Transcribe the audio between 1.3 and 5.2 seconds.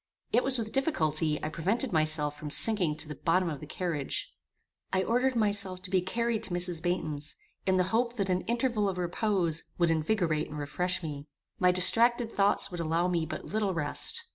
I prevented myself from sinking to the bottom of the carriage. I